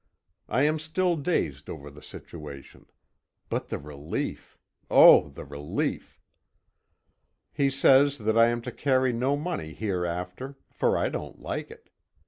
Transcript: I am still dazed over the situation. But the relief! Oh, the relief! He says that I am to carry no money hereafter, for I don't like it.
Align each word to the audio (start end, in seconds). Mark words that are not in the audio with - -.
I 0.49 0.63
am 0.63 0.79
still 0.79 1.15
dazed 1.15 1.69
over 1.69 1.91
the 1.91 2.01
situation. 2.01 2.87
But 3.49 3.67
the 3.67 3.77
relief! 3.77 4.57
Oh, 4.89 5.29
the 5.29 5.45
relief! 5.45 6.19
He 7.53 7.69
says 7.69 8.17
that 8.17 8.35
I 8.35 8.47
am 8.47 8.63
to 8.63 8.71
carry 8.71 9.13
no 9.13 9.37
money 9.37 9.73
hereafter, 9.73 10.57
for 10.71 10.97
I 10.97 11.09
don't 11.09 11.37
like 11.39 11.69
it. 11.69 11.91